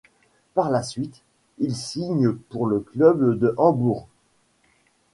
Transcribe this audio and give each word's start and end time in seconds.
Par 0.55 0.71
la 0.71 0.81
suite 0.81 1.21
il 1.59 1.75
signe 1.75 2.33
pour 2.33 2.65
le 2.65 2.79
club 2.79 3.37
de 3.37 3.53
Hambourg. 3.57 4.07